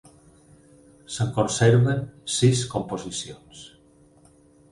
[1.15, 2.01] Se'n conserven
[2.37, 3.63] sis composicions.